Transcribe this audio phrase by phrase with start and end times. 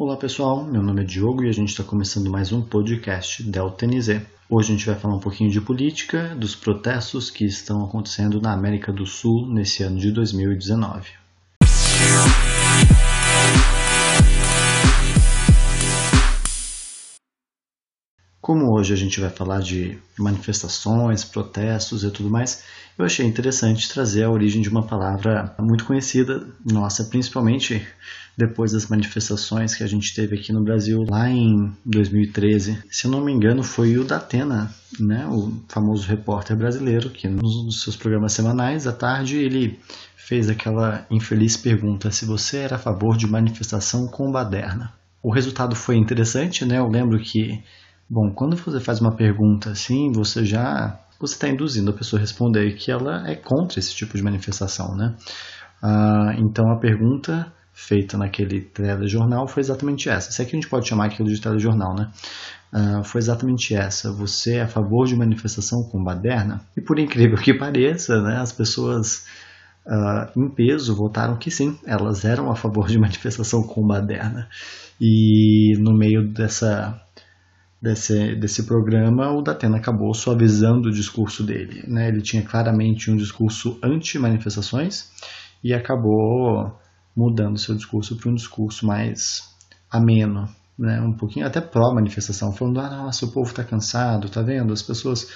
[0.00, 3.84] Olá pessoal, meu nome é Diogo e a gente está começando mais um podcast Delta
[3.84, 4.22] NZ.
[4.48, 8.52] Hoje a gente vai falar um pouquinho de política, dos protestos que estão acontecendo na
[8.52, 11.10] América do Sul nesse ano de 2019.
[18.40, 22.62] Como hoje a gente vai falar de manifestações, protestos e tudo mais,
[22.96, 27.84] eu achei interessante trazer a origem de uma palavra muito conhecida nossa, principalmente
[28.38, 32.84] depois das manifestações que a gente teve aqui no Brasil lá em 2013.
[32.88, 37.82] Se eu não me engano, foi o Datena, né, o famoso repórter brasileiro, que nos
[37.82, 39.80] seus programas semanais, à tarde, ele
[40.16, 44.92] fez aquela infeliz pergunta se você era a favor de manifestação com baderna.
[45.20, 46.78] O resultado foi interessante, né?
[46.78, 47.60] Eu lembro que
[48.10, 52.22] Bom, quando você faz uma pergunta assim, você já você está induzindo a pessoa a
[52.22, 55.14] responder que ela é contra esse tipo de manifestação, né?
[55.82, 60.32] Ah, então a pergunta feita naquele telejornal foi exatamente essa.
[60.32, 62.10] Se é que a gente pode chamar aquilo de telejornal, né?
[62.72, 64.12] Ah, foi exatamente essa.
[64.12, 66.60] Você é a favor de manifestação com baderna?
[66.76, 69.26] E por incrível que pareça, né, as pessoas
[69.86, 74.48] uh, em peso votaram que sim, elas eram a favor de manifestação com baderna.
[75.00, 77.00] E no meio dessa
[77.80, 81.84] desse, desse programa, o Datena acabou suavizando o discurso dele.
[81.86, 82.08] Né?
[82.08, 85.10] Ele tinha claramente um discurso anti-manifestações
[85.62, 86.76] e acabou
[87.18, 89.42] mudando seu discurso para um discurso mais
[89.90, 91.00] ameno, né?
[91.00, 94.72] um pouquinho até pró-manifestação, falando: ah, nossa, o povo está cansado, tá vendo?
[94.72, 95.26] As pessoas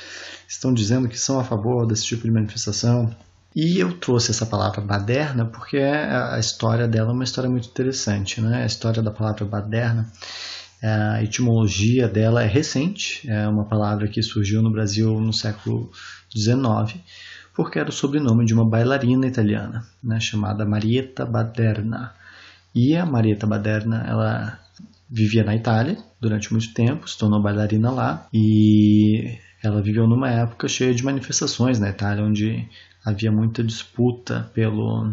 [0.49, 3.13] estão dizendo que são a favor desse tipo de manifestação.
[3.55, 8.41] E eu trouxe essa palavra baderna porque a história dela é uma história muito interessante.
[8.41, 8.63] Né?
[8.63, 10.11] A história da palavra baderna
[10.83, 15.93] a etimologia dela é recente, é uma palavra que surgiu no Brasil no século
[16.37, 17.01] XIX,
[17.55, 22.15] porque era o sobrenome de uma bailarina italiana, né, chamada Marietta Baderna.
[22.75, 24.59] E a Marietta Baderna, ela
[25.11, 30.67] vivia na Itália durante muito tempo, se tornou bailarina lá e ela viveu numa época
[30.67, 32.67] cheia de manifestações na Itália, onde
[33.05, 35.11] havia muita disputa pelo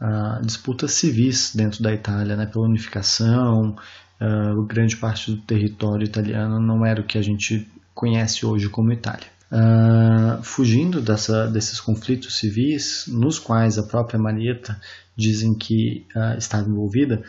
[0.00, 3.76] uh, disputas civis dentro da Itália, né, pela unificação,
[4.20, 8.92] uh, grande parte do território italiano não era o que a gente conhece hoje como
[8.92, 9.26] Itália.
[9.52, 14.80] Uh, fugindo dessa, desses conflitos civis, nos quais a própria Marieta
[15.16, 17.22] dizem que uh, estava envolvida,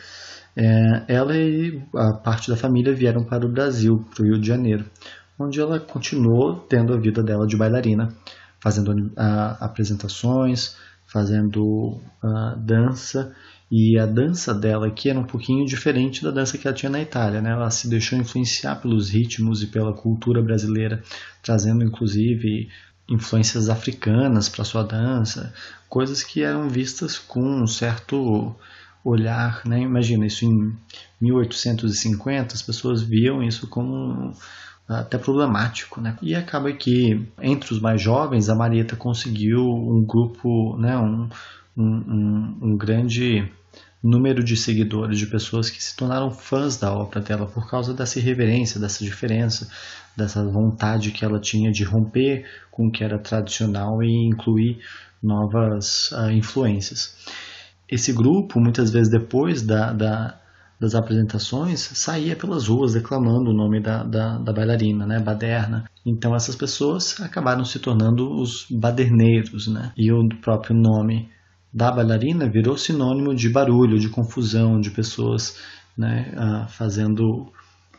[0.54, 4.46] é, ela e a parte da família vieram para o Brasil, para o Rio de
[4.46, 4.84] Janeiro,
[5.38, 8.14] onde ela continuou tendo a vida dela de bailarina,
[8.60, 12.00] fazendo uh, apresentações, fazendo
[12.56, 13.34] dança
[13.74, 17.00] e a dança dela aqui era um pouquinho diferente da dança que ela tinha na
[17.00, 17.52] Itália, né?
[17.52, 21.02] Ela se deixou influenciar pelos ritmos e pela cultura brasileira,
[21.42, 22.68] trazendo inclusive
[23.08, 25.54] influências africanas para sua dança,
[25.88, 28.54] coisas que eram vistas com um certo
[29.02, 29.80] olhar, né?
[29.80, 30.76] Imagina isso em
[31.18, 34.34] 1850, as pessoas viam isso como
[34.86, 36.14] até problemático, né?
[36.20, 40.94] E acaba que entre os mais jovens a Marieta conseguiu um grupo, né?
[40.98, 41.30] Um,
[41.74, 43.50] um, um, um grande
[44.02, 48.18] número de seguidores, de pessoas que se tornaram fãs da obra dela por causa dessa
[48.18, 49.68] irreverência, dessa diferença,
[50.16, 54.78] dessa vontade que ela tinha de romper com o que era tradicional e incluir
[55.22, 57.14] novas uh, influências.
[57.88, 60.40] Esse grupo, muitas vezes depois da, da,
[60.80, 65.84] das apresentações, saía pelas ruas declamando o nome da, da, bailarina, né, Baderna.
[66.04, 71.30] Então essas pessoas acabaram se tornando os baderneiros, né, e o próprio nome
[71.72, 75.56] da bailarina virou sinônimo de barulho, de confusão, de pessoas
[75.96, 77.50] né, uh, fazendo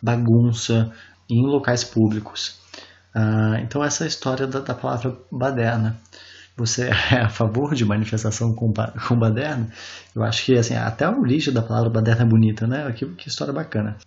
[0.01, 0.91] bagunça
[1.29, 2.59] em locais públicos.
[3.15, 5.97] Uh, então essa é a história da, da, palavra baderna.
[6.55, 8.71] Você é a favor de manifestação com,
[9.07, 9.67] com baderna?
[10.15, 12.91] Eu acho que assim, até o lixo da palavra baderna é bonita, né?
[12.91, 13.97] Que, que história bacana.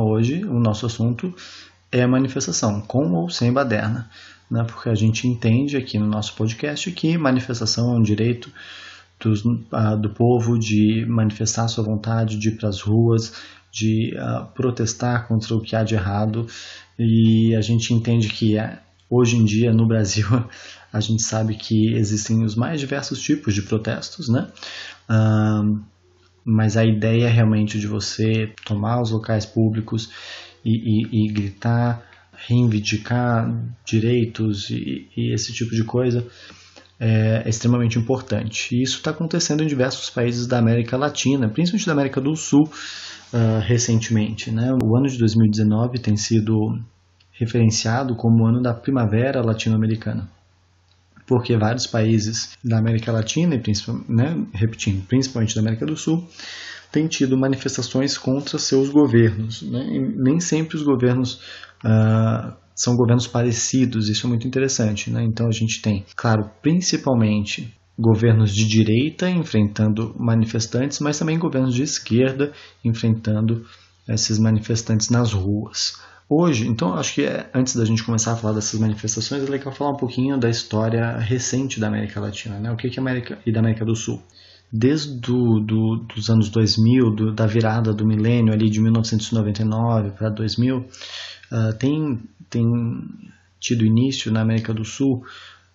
[0.00, 1.32] Hoje o nosso assunto
[1.92, 4.10] é a manifestação, com ou sem baderna
[4.52, 8.52] né, porque a gente entende aqui no nosso podcast que manifestação é um direito
[9.18, 13.32] dos, uh, do povo de manifestar sua vontade, de ir para as ruas,
[13.72, 16.46] de uh, protestar contra o que há de errado.
[16.98, 18.76] E a gente entende que uh,
[19.08, 20.26] hoje em dia no Brasil
[20.92, 24.48] a gente sabe que existem os mais diversos tipos de protestos, né?
[26.44, 30.10] mas a ideia realmente de você tomar os locais públicos
[30.64, 32.11] e, e, e gritar
[32.46, 33.52] reivindicar
[33.84, 36.26] direitos e, e esse tipo de coisa
[36.98, 38.74] é, é extremamente importante.
[38.76, 42.62] E isso está acontecendo em diversos países da América Latina, principalmente da América do Sul,
[42.62, 44.50] uh, recentemente.
[44.50, 44.72] Né?
[44.82, 46.78] O ano de 2019 tem sido
[47.32, 50.28] referenciado como o ano da primavera latino-americana.
[51.26, 53.62] porque vários países da América Latina, e
[54.08, 56.28] né, repetindo, principalmente da América do Sul,
[56.92, 59.62] têm tido manifestações contra seus governos.
[59.62, 59.84] Né?
[60.16, 61.40] nem sempre os governos
[61.84, 65.10] uh, são governos parecidos, isso é muito interessante.
[65.10, 65.24] Né?
[65.24, 71.82] Então a gente tem, claro, principalmente governos de direita enfrentando manifestantes, mas também governos de
[71.82, 72.52] esquerda
[72.84, 73.64] enfrentando
[74.08, 76.00] esses manifestantes nas ruas.
[76.28, 79.72] Hoje, então, acho que é, antes da gente começar a falar dessas manifestações, é legal
[79.72, 82.72] falar um pouquinho da história recente da América Latina, né?
[82.72, 84.22] O que é América e da América do Sul.
[84.72, 90.30] Desde do, do, dos anos 2000, do, da virada do milênio ali de 1999 para
[90.30, 92.64] 2000, uh, tem, tem
[93.60, 95.22] tido início na América do Sul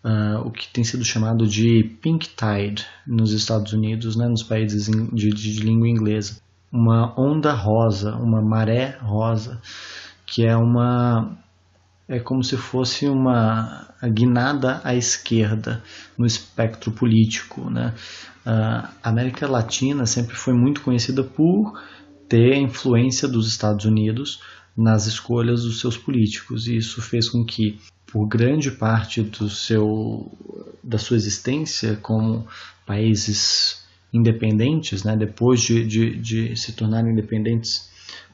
[0.03, 4.89] uh, o que tem sido chamado de pink tide nos Estados Unidos, né, nos países
[5.13, 6.39] de, de língua inglesa.
[6.71, 9.61] Uma onda rosa, uma maré rosa,
[10.25, 11.37] que é uma
[12.07, 15.83] é como se fosse uma guinada à esquerda
[16.17, 17.69] no espectro político.
[17.69, 17.93] Né?
[18.45, 21.79] A América Latina sempre foi muito conhecida por
[22.29, 24.41] ter a influência dos Estados Unidos
[24.75, 30.31] nas escolhas dos seus políticos, e isso fez com que por grande parte do seu,
[30.83, 32.47] da sua existência como
[32.85, 33.83] países
[34.13, 37.89] independentes, né, depois de, de, de se tornarem independentes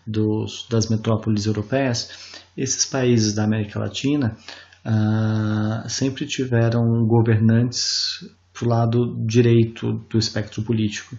[0.06, 4.38] dos, das metrópoles europeias, esses países da América Latina
[4.86, 11.18] ah, sempre tiveram governantes para o lado direito do espectro político.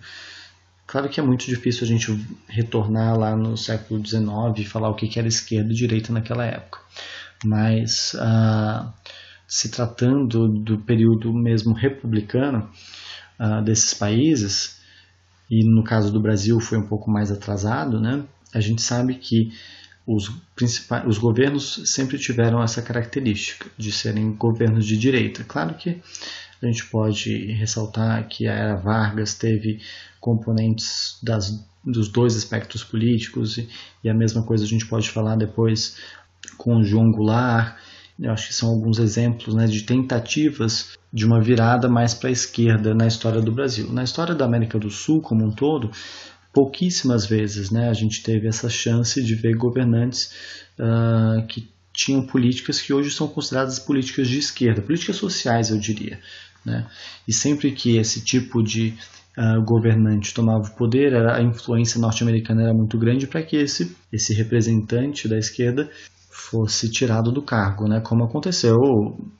[0.86, 4.28] Claro que é muito difícil a gente retornar lá no século XIX
[4.58, 6.78] e falar o que era esquerda e direita naquela época
[7.44, 8.92] mas ah,
[9.46, 12.69] se tratando do período mesmo republicano
[13.38, 14.80] ah, desses países,
[15.50, 19.52] e no caso do Brasil foi um pouco mais atrasado, né, a gente sabe que
[20.06, 25.44] os, principais, os governos sempre tiveram essa característica de serem governos de direita.
[25.44, 26.00] Claro que
[26.62, 29.80] a gente pode ressaltar que a era Vargas teve
[30.20, 33.68] componentes das, dos dois aspectos políticos e,
[34.02, 35.96] e, a mesma coisa a gente pode falar depois
[36.56, 37.76] com João Goulart.
[38.18, 42.32] Eu acho que são alguns exemplos né, de tentativas de uma virada mais para a
[42.32, 43.92] esquerda na história do Brasil.
[43.92, 45.90] Na história da América do Sul como um todo,
[46.54, 50.32] pouquíssimas vezes né, a gente teve essa chance de ver governantes
[50.78, 56.18] uh, que tinham políticas que hoje são consideradas políticas de esquerda, políticas sociais, eu diria.
[56.64, 56.86] Né?
[57.26, 58.94] E sempre que esse tipo de
[59.36, 64.32] uh, governante tomava o poder, a influência norte-americana era muito grande para que esse, esse
[64.32, 65.90] representante da esquerda
[66.34, 68.00] fosse tirado do cargo, né?
[68.00, 68.75] como aconteceu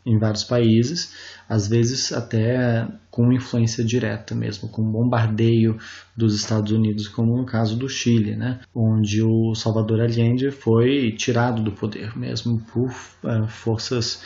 [0.07, 1.13] em vários países,
[1.49, 5.77] às vezes até com influência direta mesmo, com bombardeio
[6.17, 8.61] dos Estados Unidos, como no caso do Chile, né?
[8.73, 14.23] onde o Salvador Allende foi tirado do poder mesmo por uh, forças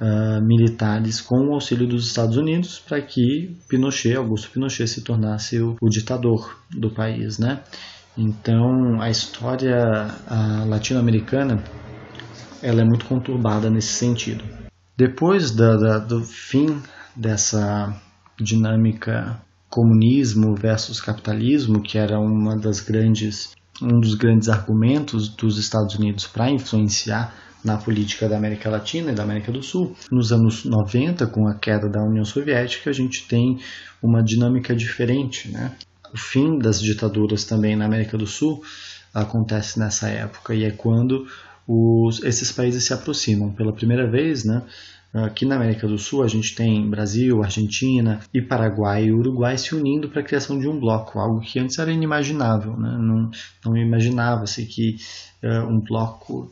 [0.00, 5.58] uh, militares com o auxílio dos Estados Unidos para que Pinochet, Augusto Pinochet, se tornasse
[5.58, 7.36] o, o ditador do país.
[7.40, 7.60] Né?
[8.16, 9.76] Então, a história
[10.30, 11.64] uh, latino-americana
[12.66, 14.44] ela é muito conturbada nesse sentido.
[14.96, 16.82] Depois da, da, do fim
[17.14, 17.94] dessa
[18.40, 19.40] dinâmica
[19.70, 26.26] comunismo versus capitalismo, que era uma das grandes, um dos grandes argumentos dos Estados Unidos
[26.26, 27.32] para influenciar
[27.64, 29.94] na política da América Latina e da América do Sul.
[30.10, 33.60] Nos anos 90, com a queda da União Soviética, a gente tem
[34.02, 35.52] uma dinâmica diferente.
[35.52, 35.72] Né?
[36.12, 38.60] O fim das ditaduras também na América do Sul
[39.14, 41.26] acontece nessa época, e é quando
[41.66, 44.62] os, esses países se aproximam pela primeira vez, né?
[45.24, 49.74] Aqui na América do Sul a gente tem Brasil, Argentina e Paraguai e Uruguai se
[49.74, 52.76] unindo para a criação de um bloco, algo que antes era inimaginável.
[52.76, 52.98] Né?
[53.00, 53.30] Não,
[53.64, 54.96] não imaginava-se que
[55.42, 56.50] uh, um bloco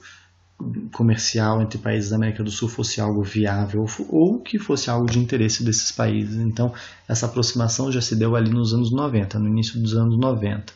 [0.93, 5.19] comercial entre países da América do Sul fosse algo viável ou que fosse algo de
[5.19, 6.37] interesse desses países.
[6.37, 6.73] Então,
[7.07, 10.73] essa aproximação já se deu ali nos anos 90, no início dos anos 90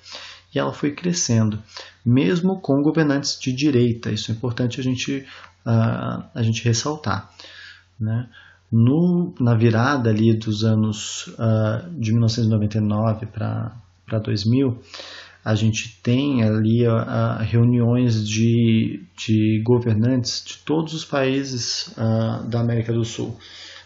[0.54, 1.62] e ela foi crescendo,
[2.04, 4.10] mesmo com governantes de direita.
[4.10, 5.26] Isso é importante a gente,
[5.66, 7.30] uh, a gente ressaltar.
[8.00, 8.28] Né?
[8.70, 14.80] No, na virada ali dos anos uh, de 1999 para 2000,
[15.44, 21.94] a gente tem ali uh, reuniões de, de governantes de todos os países
[22.48, 23.38] da América do Sul.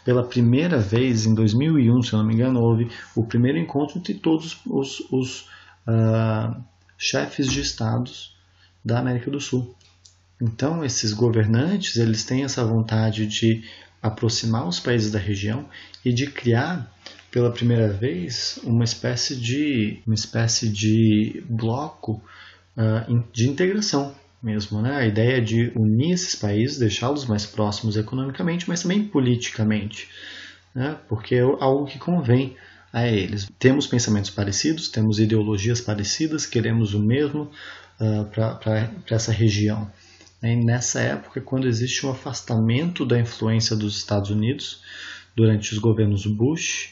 [0.05, 4.15] Pela primeira vez, em 2001, se eu não me engano, houve o primeiro encontro entre
[4.15, 5.47] todos os, os
[5.87, 6.63] uh,
[6.97, 8.37] chefes de estados
[8.85, 9.75] da América do Sul.
[10.41, 13.65] Então, esses governantes eles têm essa vontade de
[14.03, 15.69] aproximar os países da região
[16.05, 16.93] e de criar
[17.31, 22.23] pela primeira vez uma espécie de uma espécie de bloco
[22.77, 24.97] uh, de integração mesmo, né?
[24.97, 30.09] A ideia de unir esses países, deixá-los mais próximos economicamente, mas também politicamente,
[30.75, 30.99] né?
[31.09, 32.57] porque é algo que convém
[32.93, 33.49] a eles.
[33.59, 37.51] Temos pensamentos parecidos, temos ideologias parecidas, queremos o mesmo
[37.99, 39.91] uh, para essa região.
[40.43, 44.83] E nessa época, quando existe um afastamento da influência dos Estados Unidos
[45.35, 46.91] durante os governos Bush,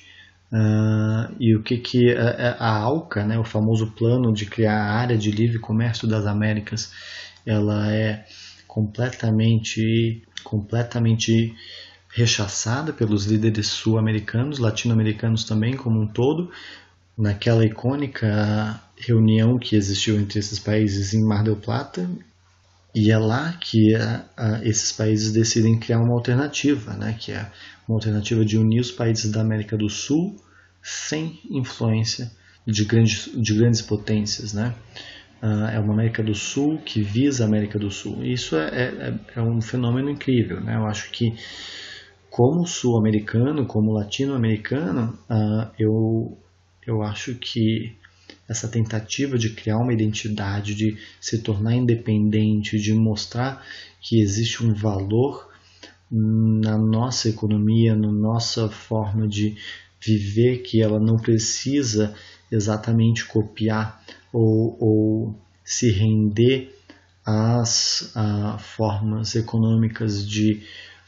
[0.53, 4.93] uh, e o que, que a, a ALCA, né, o famoso plano de criar a
[4.93, 6.93] área de livre comércio das Américas,
[7.45, 8.25] ela é
[8.67, 11.55] completamente, completamente
[12.13, 16.51] rechaçada pelos líderes sul-americanos, latino-americanos também como um todo,
[17.17, 22.09] naquela icônica reunião que existiu entre esses países em Mar del Plata,
[22.95, 27.51] e é lá que a, a, esses países decidem criar uma alternativa, né, que é
[27.87, 30.37] uma alternativa de unir os países da América do Sul
[30.83, 32.31] sem influência
[32.67, 34.53] de grandes, de grandes potências.
[34.53, 34.75] Né?
[35.43, 38.25] Uh, é uma América do Sul que visa a América do Sul.
[38.25, 40.61] Isso é, é, é um fenômeno incrível.
[40.61, 40.75] Né?
[40.75, 41.35] Eu acho que
[42.31, 46.39] como sul-americano, como latino-americano, uh, eu,
[46.87, 47.97] eu acho que
[48.49, 53.65] essa tentativa de criar uma identidade, de se tornar independente, de mostrar
[54.01, 55.51] que existe um valor
[56.11, 59.57] na nossa economia, na nossa forma de
[60.01, 62.15] viver, que ela não precisa
[62.51, 65.35] exatamente copiar ou, ou
[65.65, 66.77] se render
[67.25, 68.13] às
[68.59, 70.63] formas econômicas de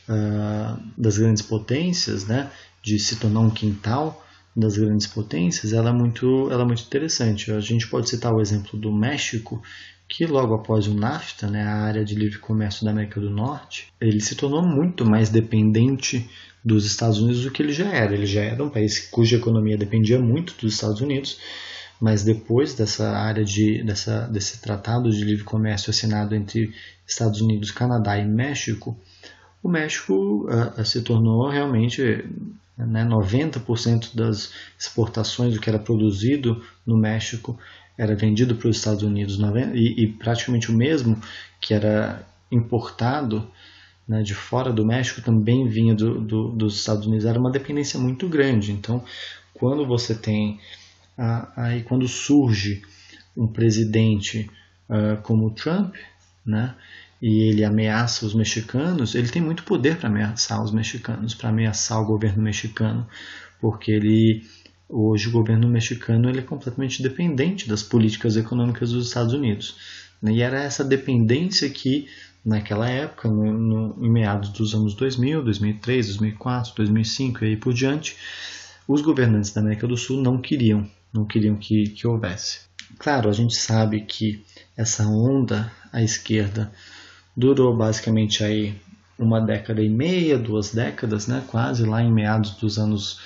[0.08, 2.50] uh, das grandes potências, né,
[2.82, 7.50] de se tornar um quintal das grandes potências, ela é muito, ela é muito interessante.
[7.50, 9.62] A gente pode citar o exemplo do México,
[10.08, 13.88] que logo após o NAFTA, né, a área de livre comércio da América do Norte,
[13.98, 16.28] ele se tornou muito mais dependente
[16.64, 18.14] dos Estados Unidos do que ele já era.
[18.14, 21.38] Ele já era um país cuja economia dependia muito dos Estados Unidos,
[22.00, 26.74] mas depois dessa área de dessa, desse tratado de livre comércio assinado entre
[27.06, 28.96] Estados Unidos, Canadá e México,
[29.62, 32.24] o México uh, se tornou realmente
[32.76, 37.58] né, 90% das exportações do que era produzido no México
[37.96, 39.38] era vendido para os Estados Unidos
[39.74, 41.20] e, e praticamente o mesmo
[41.60, 43.46] que era importado
[44.08, 47.26] né, de fora do México também vinha do, do, dos Estados Unidos.
[47.26, 48.72] Era uma dependência muito grande.
[48.72, 49.04] Então,
[49.54, 50.58] quando você tem
[51.56, 52.82] aí quando surge
[53.36, 54.50] um presidente
[54.88, 55.94] uh, como Trump,
[56.44, 56.74] né,
[57.22, 62.02] e ele ameaça os mexicanos, ele tem muito poder para ameaçar os mexicanos, para ameaçar
[62.02, 63.06] o governo mexicano,
[63.60, 64.42] porque ele
[64.88, 69.76] hoje o governo mexicano ele é completamente dependente das políticas econômicas dos Estados Unidos.
[70.20, 70.32] Né?
[70.32, 72.08] E era essa dependência que,
[72.44, 77.72] naquela época, no, no, em meados dos anos 2000, 2003, 2004, 2005 e aí por
[77.72, 78.16] diante,
[78.86, 82.62] os governantes da América do Sul não queriam, não queriam que, que houvesse.
[82.98, 84.44] Claro, a gente sabe que
[84.76, 86.72] essa onda à esquerda
[87.36, 88.74] durou basicamente aí
[89.18, 93.20] uma década e meia, duas décadas, né, quase lá em meados dos anos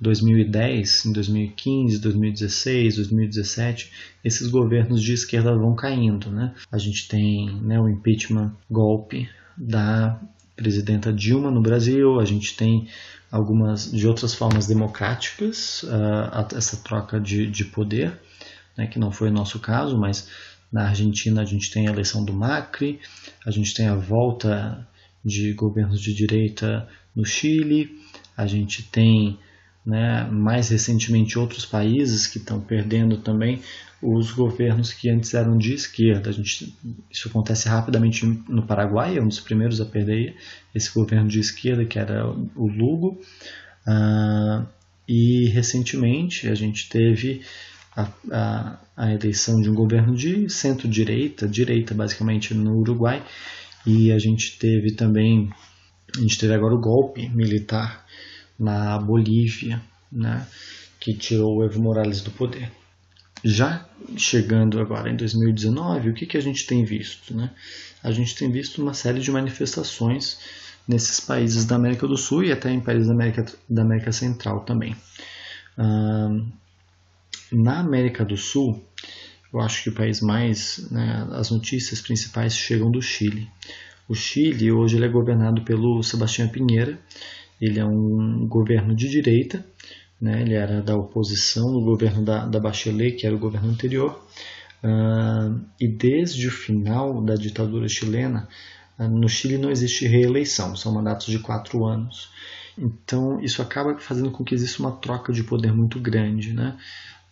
[0.00, 6.54] 2010, em 2015, 2016, 2017, esses governos de esquerda vão caindo, né?
[6.70, 10.20] A gente tem né, o impeachment, golpe da
[10.54, 12.88] presidenta Dilma no Brasil, a gente tem
[13.30, 18.20] algumas de outras formas democráticas uh, essa troca de, de poder,
[18.76, 20.28] né, que não foi o nosso caso, mas
[20.72, 23.00] na Argentina a gente tem a eleição do Macri,
[23.44, 24.86] a gente tem a volta
[25.24, 27.90] de governos de direita no Chile,
[28.36, 29.38] a gente tem
[29.84, 33.62] né, mais recentemente outros países que estão perdendo também
[34.02, 36.30] os governos que antes eram de esquerda.
[36.30, 36.76] A gente,
[37.10, 40.36] isso acontece rapidamente no Paraguai, é um dos primeiros a perder
[40.74, 43.20] esse governo de esquerda, que era o Lugo.
[43.86, 44.66] Uh,
[45.08, 47.42] e recentemente a gente teve
[47.96, 53.24] a, a, a eleição de um governo de centro-direita, direita basicamente no Uruguai,
[53.86, 55.50] e a gente teve também,
[56.16, 58.04] a gente teve agora o golpe militar
[58.58, 59.80] na Bolívia,
[60.12, 60.46] né,
[61.00, 62.70] que tirou o Evo Morales do poder.
[63.44, 63.86] Já
[64.16, 67.34] chegando agora em 2019, o que, que a gente tem visto?
[67.34, 67.50] Né?
[68.02, 70.38] A gente tem visto uma série de manifestações
[70.88, 74.60] nesses países da América do Sul e até em países da América, da América Central
[74.60, 74.96] também.
[77.52, 78.82] Na América do Sul,
[79.52, 80.88] eu acho que o país mais.
[80.90, 83.48] Né, as notícias principais chegam do Chile.
[84.08, 86.98] O Chile hoje é governado pelo Sebastião Pinheira.
[87.60, 89.64] Ele é um governo de direita,
[90.20, 94.22] né, ele era da oposição no governo da, da Bachelet, que era o governo anterior.
[94.84, 98.46] Uh, e desde o final da ditadura chilena,
[98.98, 102.30] uh, no Chile não existe reeleição, são mandatos de quatro anos.
[102.78, 106.52] Então, isso acaba fazendo com que exista uma troca de poder muito grande.
[106.52, 106.76] Né?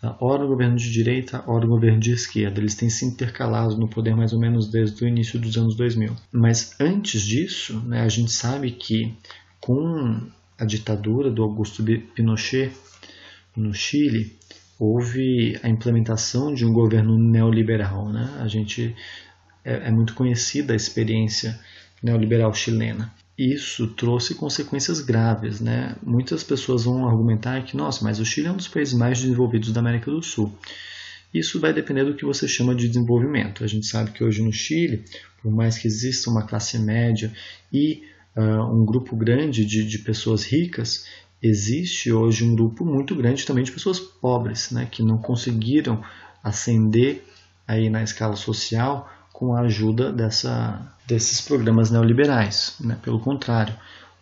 [0.04, 0.14] Tá?
[0.20, 2.60] ora o governo de direita, ora o governo de esquerda.
[2.60, 6.14] Eles têm se intercalado no poder mais ou menos desde o início dos anos 2000.
[6.30, 9.14] Mas antes disso, né, a gente sabe que
[9.58, 10.20] com
[10.58, 11.82] a ditadura do Augusto
[12.14, 12.70] Pinochet
[13.56, 14.36] no Chile,
[14.78, 18.10] houve a implementação de um governo neoliberal.
[18.10, 18.28] Né?
[18.40, 18.94] A gente
[19.64, 21.58] é, é muito conhecida a experiência
[22.02, 23.10] neoliberal chilena.
[23.36, 25.60] Isso trouxe consequências graves.
[25.60, 25.96] Né?
[26.02, 29.72] Muitas pessoas vão argumentar que, nossa, mas o Chile é um dos países mais desenvolvidos
[29.72, 30.56] da América do Sul.
[31.32, 33.64] Isso vai depender do que você chama de desenvolvimento.
[33.64, 35.04] A gente sabe que hoje no Chile,
[35.42, 37.32] por mais que exista uma classe média
[37.72, 38.04] e
[38.36, 41.06] uh, um grupo grande de, de pessoas ricas,
[41.42, 46.02] existe hoje um grupo muito grande também de pessoas pobres, né, que não conseguiram
[46.42, 47.24] ascender
[47.66, 52.76] aí na escala social com a ajuda dessa, desses programas neoliberais.
[52.80, 52.96] Né?
[53.02, 53.74] Pelo contrário,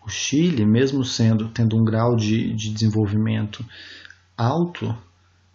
[0.04, 3.62] o Chile, mesmo sendo tendo um grau de, de desenvolvimento
[4.35, 4.97] alto,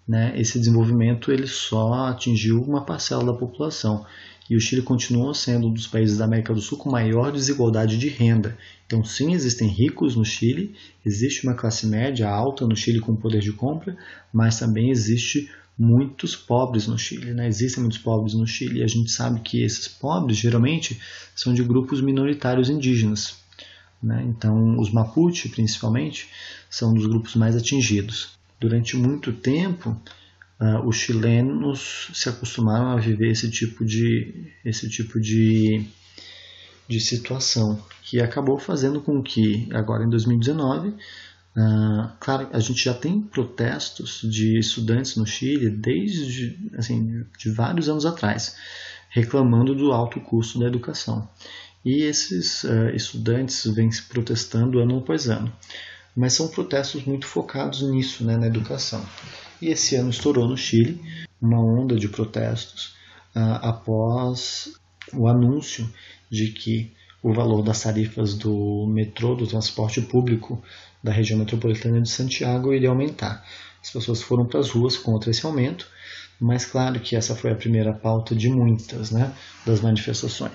[0.07, 4.05] né, esse desenvolvimento ele só atingiu uma parcela da população
[4.47, 7.97] e o Chile continua sendo um dos países da América do Sul com maior desigualdade
[7.97, 8.55] de renda.
[8.85, 13.41] Então, sim, existem ricos no Chile, existe uma classe média alta no Chile com poder
[13.41, 13.97] de compra,
[14.31, 17.47] mas também existe muitos pobres no Chile, né?
[17.47, 20.99] Existem muitos pobres no Chile e a gente sabe que esses pobres geralmente
[21.35, 23.35] são de grupos minoritários indígenas.
[24.01, 24.23] Né?
[24.27, 26.29] Então, os Mapuche, principalmente,
[26.69, 28.37] são dos grupos mais atingidos.
[28.59, 29.99] Durante muito tempo,
[30.59, 35.85] uh, os chilenos se acostumaram a viver esse tipo de, esse tipo de,
[36.87, 40.93] de situação, que acabou fazendo com que, agora em 2019,
[41.59, 47.89] ah, claro, a gente já tem protestos de estudantes no Chile desde assim, de vários
[47.89, 48.55] anos atrás,
[49.09, 51.27] reclamando do alto custo da educação.
[51.83, 55.51] E esses uh, estudantes vêm se protestando ano após ano.
[56.15, 59.03] Mas são protestos muito focados nisso, né, na educação.
[59.59, 61.01] E esse ano estourou no Chile
[61.41, 62.95] uma onda de protestos
[63.35, 64.73] uh, após
[65.13, 65.91] o anúncio
[66.29, 66.91] de que
[67.27, 70.63] o valor das tarifas do metrô, do transporte público
[71.03, 73.43] da região metropolitana de Santiago iria aumentar.
[73.83, 75.85] As pessoas foram para as ruas contra esse aumento,
[76.39, 79.33] mas claro que essa foi a primeira pauta de muitas né,
[79.65, 80.53] das manifestações.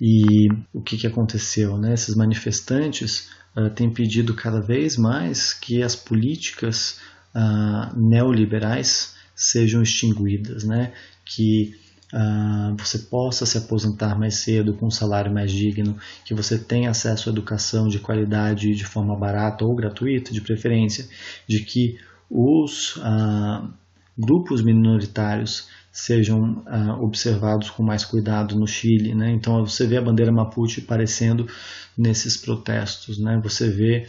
[0.00, 1.76] E o que, que aconteceu?
[1.76, 1.92] Né?
[1.92, 7.00] Esses manifestantes uh, têm pedido cada vez mais que as políticas
[7.34, 10.94] uh, neoliberais sejam extinguidas, né?
[11.26, 11.74] que
[12.12, 16.90] uh, você possa se aposentar mais cedo com um salário mais digno, que você tenha
[16.90, 21.06] acesso à educação de qualidade de forma barata ou gratuita, de preferência,
[21.46, 21.98] de que
[22.30, 23.68] os uh,
[24.16, 29.14] grupos minoritários sejam uh, observados com mais cuidado no Chile.
[29.14, 29.30] Né?
[29.30, 31.48] Então você vê a bandeira Mapuche aparecendo
[31.96, 33.40] nesses protestos, né?
[33.42, 34.06] você vê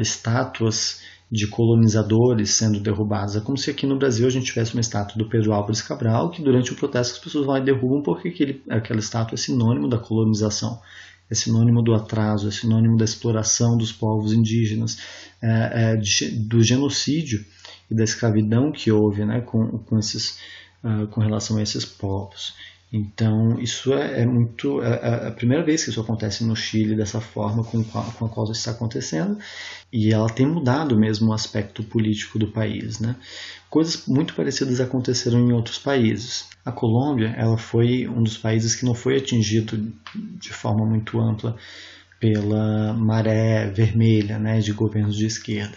[0.00, 3.36] estátuas de colonizadores sendo derrubados.
[3.36, 6.30] É como se aqui no Brasil a gente tivesse uma estátua do Pedro Álvares Cabral,
[6.30, 9.88] que durante o protesto as pessoas vão e derrubam porque aquele, aquela estátua é sinônimo
[9.88, 10.80] da colonização,
[11.30, 14.98] é sinônimo do atraso, é sinônimo da exploração dos povos indígenas,
[15.42, 17.44] é, é de, do genocídio
[17.90, 20.38] e da escravidão que houve né, com, com, esses,
[20.82, 22.54] uh, com relação a esses povos.
[22.96, 24.80] Então, isso é, é muito.
[24.80, 28.28] É, é, a primeira vez que isso acontece no Chile dessa forma com, com a
[28.28, 29.36] qual está acontecendo,
[29.92, 33.00] e ela tem mudado mesmo o aspecto político do país.
[33.00, 33.16] Né?
[33.68, 36.48] Coisas muito parecidas aconteceram em outros países.
[36.64, 41.56] A Colômbia ela foi um dos países que não foi atingido de forma muito ampla
[42.20, 45.76] pela maré vermelha né, de governos de esquerda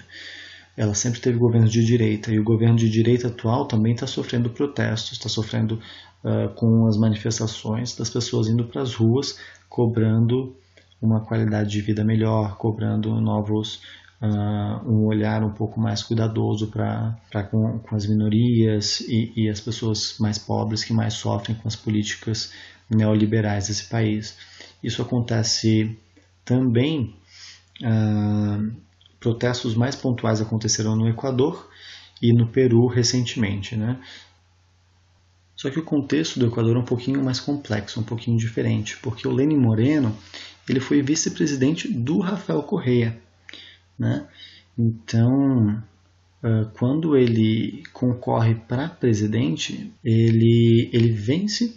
[0.77, 4.51] ela sempre teve governos de direita e o governo de direita atual também está sofrendo
[4.51, 5.81] protestos, está sofrendo
[6.23, 10.55] uh, com as manifestações das pessoas indo para as ruas cobrando
[11.01, 13.81] uma qualidade de vida melhor, cobrando novos
[14.21, 19.59] uh, um olhar um pouco mais cuidadoso para com, com, as minorias e, e, as
[19.59, 22.51] pessoas mais pobres que mais sofrem com as políticas
[22.89, 24.37] neoliberais desse país.
[24.83, 25.97] Isso acontece
[26.45, 27.15] também
[27.81, 28.86] uh,
[29.19, 31.69] protestos mais pontuais aconteceram no Equador
[32.21, 33.75] e no Peru recentemente.
[33.75, 33.99] Né?
[35.55, 39.27] Só que o contexto do Equador é um pouquinho mais complexo, um pouquinho diferente, porque
[39.27, 40.15] o Lenin Moreno
[40.69, 43.17] ele foi vice-presidente do Rafael Correa.
[43.97, 44.27] Né?
[44.77, 45.81] Então,
[46.73, 51.75] quando ele concorre para presidente, ele, ele vence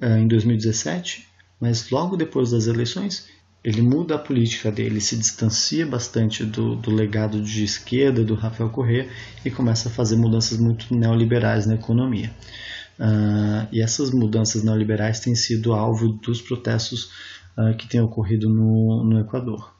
[0.00, 1.28] em 2017,
[1.60, 3.28] mas logo depois das eleições
[3.64, 8.68] ele muda a política dele, se distancia bastante do, do legado de esquerda do Rafael
[8.68, 9.08] Correa
[9.42, 12.30] e começa a fazer mudanças muito neoliberais na economia.
[12.98, 17.10] Uh, e essas mudanças neoliberais têm sido alvo dos protestos
[17.56, 19.74] uh, que têm ocorrido no, no Equador.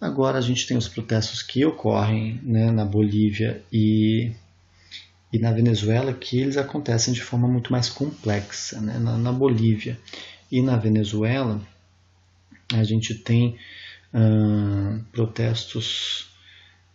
[0.00, 4.32] Agora a gente tem os protestos que ocorrem né, na Bolívia e,
[5.32, 8.80] e na Venezuela, que eles acontecem de forma muito mais complexa.
[8.80, 8.98] Né?
[8.98, 9.96] Na, na Bolívia
[10.50, 11.62] e na Venezuela,
[12.72, 13.56] a gente tem
[14.12, 16.28] uh, protestos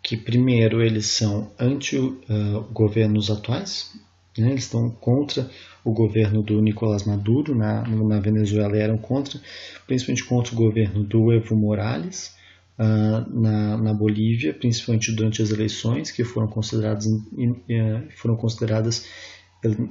[0.03, 3.93] que primeiro eles são anti-governos uh, atuais,
[4.37, 4.51] né?
[4.51, 5.49] eles estão contra
[5.83, 9.39] o governo do Nicolás Maduro na, na Venezuela eram contra,
[9.85, 12.35] principalmente contra o governo do Evo Morales
[12.79, 19.05] uh, na, na Bolívia, principalmente durante as eleições que foram consideradas, uh, foram consideradas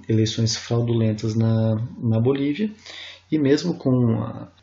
[0.09, 2.71] eleições fraudulentas na, na Bolívia
[3.31, 3.91] e mesmo com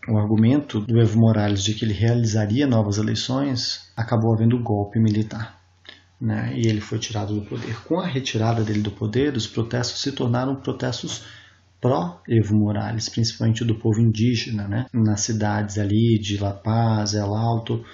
[0.07, 5.57] o argumento do Evo Morales de que ele realizaria novas eleições, acabou havendo golpe militar.
[6.19, 6.53] Né?
[6.55, 7.79] E ele foi tirado do poder.
[7.83, 11.23] Com a retirada dele do poder, os protestos se tornaram protestos
[11.79, 14.85] pró-Evo Morales, principalmente do povo indígena, né?
[14.91, 17.85] nas cidades ali de La Paz, El Alto,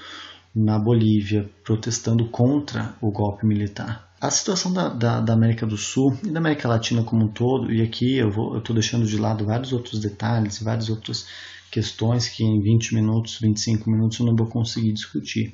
[0.55, 4.12] na Bolívia, protestando contra o golpe militar.
[4.23, 7.73] A situação da, da, da, América do Sul e da América Latina como um todo,
[7.73, 11.27] e aqui eu estou deixando de lado vários outros detalhes e várias outras
[11.69, 15.53] questões que em 20 minutos, 25 minutos eu não vou conseguir discutir.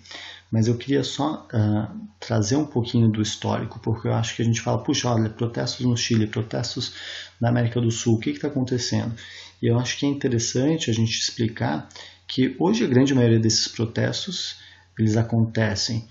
[0.51, 4.45] Mas eu queria só uh, trazer um pouquinho do histórico, porque eu acho que a
[4.45, 6.93] gente fala, puxa, olha, protestos no Chile, protestos
[7.41, 9.15] na América do Sul, o que está acontecendo?
[9.59, 11.89] E eu acho que é interessante a gente explicar
[12.27, 14.57] que hoje a grande maioria desses protestos,
[14.95, 16.07] eles acontecem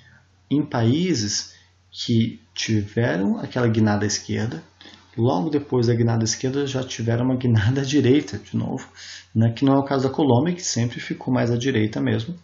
[0.50, 1.56] em países
[1.90, 4.62] que tiveram aquela guinada esquerda,
[5.16, 8.88] logo depois da guinada esquerda já tiveram uma guinada à direita de novo,
[9.34, 9.52] né?
[9.52, 12.34] que não é o caso da Colômbia, que sempre ficou mais à direita mesmo.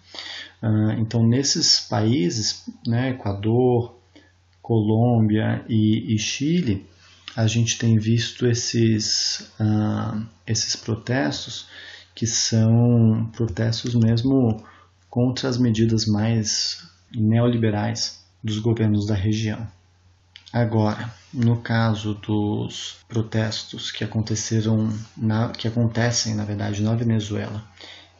[0.63, 3.95] Uh, então, nesses países, né, Equador,
[4.63, 6.87] Colômbia e, e, Chile,
[7.37, 11.69] a gente tem visto esses, uh, esses protestos
[12.15, 14.65] que são protestos mesmo
[15.11, 19.67] contra as medidas mais neoliberais dos governos da região.
[20.53, 27.65] Agora, no caso dos protestos que aconteceram, na, que acontecem na verdade na Venezuela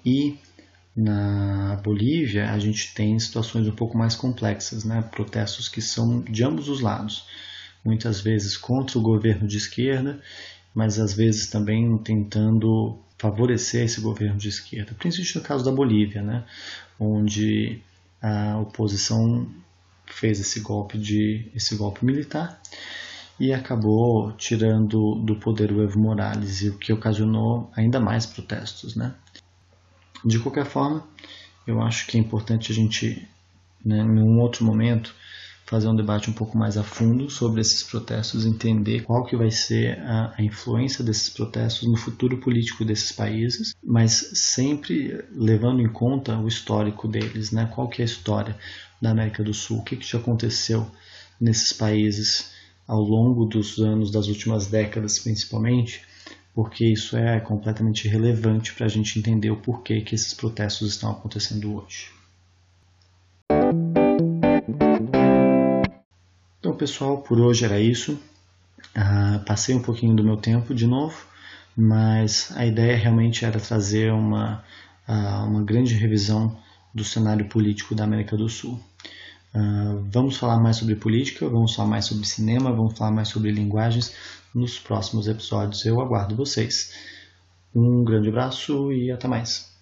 [0.05, 0.39] e
[0.97, 5.03] na Bolívia, a gente tem situações um pouco mais complexas, né?
[5.13, 7.27] Protestos que são de ambos os lados,
[7.85, 10.21] muitas vezes contra o governo de esquerda,
[10.75, 16.23] mas às vezes também tentando favorecer esse governo de esquerda, principalmente no caso da Bolívia,
[16.23, 16.45] né?
[16.99, 17.81] Onde
[18.21, 19.47] a oposição
[20.07, 22.61] fez esse golpe de esse golpe militar
[23.39, 28.95] e acabou tirando do poder o Evo Morales e o que ocasionou ainda mais protestos,
[28.95, 29.15] né?
[30.25, 31.05] De qualquer forma,
[31.67, 33.29] eu acho que é importante a gente,
[33.85, 35.15] né, em um outro momento,
[35.67, 39.51] fazer um debate um pouco mais a fundo sobre esses protestos, entender qual que vai
[39.51, 45.89] ser a, a, influência desses protestos no futuro político desses países, mas sempre levando em
[45.89, 47.69] conta o histórico deles, né?
[47.75, 48.57] Qual que é a história
[49.05, 49.79] da América do Sul?
[49.79, 50.91] O que, que já aconteceu
[51.41, 52.53] nesses países
[52.87, 56.03] ao longo dos anos, das últimas décadas principalmente,
[56.55, 61.11] porque isso é completamente relevante para a gente entender o porquê que esses protestos estão
[61.11, 62.09] acontecendo hoje.
[66.59, 68.19] Então, pessoal, por hoje era isso.
[68.97, 71.27] Uh, passei um pouquinho do meu tempo de novo,
[71.77, 74.65] mas a ideia realmente era trazer uma,
[75.09, 76.57] uh, uma grande revisão
[76.95, 78.81] do cenário político da América do Sul.
[79.55, 83.51] Uh, vamos falar mais sobre política, vamos falar mais sobre cinema, vamos falar mais sobre
[83.51, 84.15] linguagens
[84.55, 85.85] nos próximos episódios.
[85.85, 86.93] Eu aguardo vocês.
[87.75, 89.75] Um grande abraço e até mais.